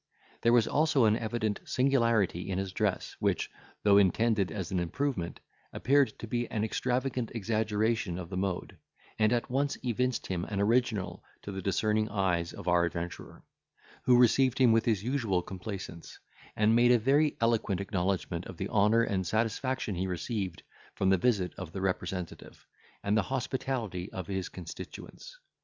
There 0.41 0.51
was 0.51 0.67
also 0.67 1.05
an 1.05 1.15
evident 1.15 1.59
singularity 1.63 2.49
in 2.49 2.57
his 2.57 2.71
dress, 2.73 3.15
which, 3.19 3.51
though 3.83 3.97
intended 3.99 4.51
as 4.51 4.71
an 4.71 4.79
improvement, 4.79 5.39
appeared 5.71 6.17
to 6.17 6.25
be 6.25 6.47
an 6.49 6.63
extravagant 6.63 7.29
exaggeration 7.35 8.17
of 8.17 8.31
the 8.31 8.35
mode, 8.35 8.79
and 9.19 9.31
at 9.31 9.51
once 9.51 9.77
evinced 9.83 10.25
him 10.25 10.43
an 10.45 10.59
original 10.59 11.23
to 11.43 11.51
the 11.51 11.61
discerning 11.61 12.09
eyes 12.09 12.51
of 12.51 12.67
our 12.67 12.83
adventurer, 12.85 13.45
who 14.05 14.17
received 14.17 14.57
him 14.57 14.71
with 14.71 14.85
his 14.85 15.03
usual 15.03 15.43
complaisance, 15.43 16.17
and 16.55 16.75
made 16.75 16.91
a 16.91 16.97
very 16.97 17.37
eloquent 17.39 17.79
acknowledgment 17.79 18.47
of 18.47 18.57
the 18.57 18.69
honour 18.69 19.03
and 19.03 19.27
satisfaction 19.27 19.93
he 19.93 20.07
received 20.07 20.63
from 20.95 21.11
the 21.11 21.17
visit 21.19 21.53
of 21.59 21.73
the 21.73 21.79
representative, 21.81 22.65
and 23.03 23.15
the 23.15 23.21
hospitality 23.29 24.11
of 24.11 24.25
his 24.25 24.49
constituents. 24.49 25.37